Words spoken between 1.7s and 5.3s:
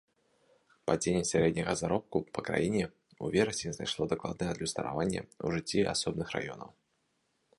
заробку па краіне ў верасні знайшло дакладнае адлюстраванне